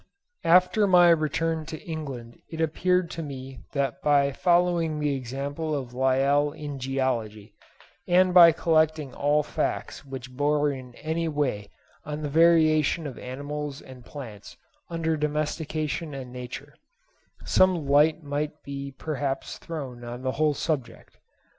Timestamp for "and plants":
13.79-14.57